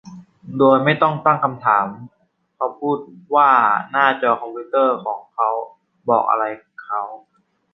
[0.57, 1.87] โดยไม่ต้องตั้งคำถาม
[2.55, 2.97] เขาพูด
[3.35, 3.49] ว่า
[3.91, 5.49] หน้าจอคอมพิวเตอร์ของเขา
[6.09, 6.45] บอกอะไร
[6.85, 7.01] เขา